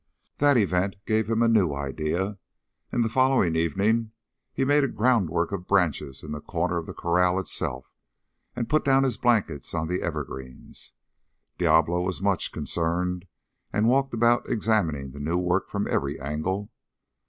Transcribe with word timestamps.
That 0.39 0.57
event 0.57 0.95
gave 1.05 1.29
him 1.29 1.43
a 1.43 1.47
new 1.47 1.75
idea, 1.75 2.39
and 2.91 3.05
the 3.05 3.07
following 3.07 3.55
evening 3.55 4.13
he 4.51 4.65
made 4.65 4.83
a 4.83 4.87
groundwork 4.87 5.51
of 5.51 5.67
branches 5.67 6.23
in 6.23 6.31
the 6.31 6.41
corner 6.41 6.77
of 6.79 6.87
the 6.87 6.93
corral 6.95 7.37
itself, 7.37 7.93
and 8.55 8.67
put 8.67 8.83
down 8.83 9.03
his 9.03 9.17
blankets 9.19 9.75
on 9.75 9.87
the 9.87 10.01
evergreens. 10.01 10.93
Diablo 11.59 12.01
was 12.01 12.19
much 12.19 12.51
concerned 12.51 13.27
and 13.71 13.87
walked 13.89 14.15
about 14.15 14.49
examining 14.49 15.11
the 15.11 15.19
new 15.19 15.37
work 15.37 15.69
from 15.69 15.87
every 15.87 16.19
angle. 16.19 16.71